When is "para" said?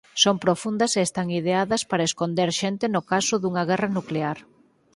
1.89-2.07